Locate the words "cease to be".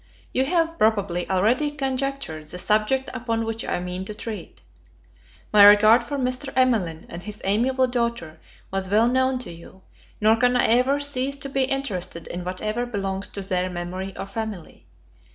10.99-11.65